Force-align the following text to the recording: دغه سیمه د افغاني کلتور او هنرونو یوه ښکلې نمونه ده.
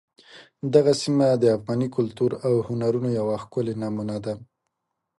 دغه 0.73 0.91
سیمه 1.01 1.27
د 1.35 1.43
افغاني 1.57 1.87
کلتور 1.97 2.31
او 2.45 2.53
هنرونو 2.67 3.09
یوه 3.19 3.35
ښکلې 3.43 3.73
نمونه 3.83 4.17
ده. 4.25 4.33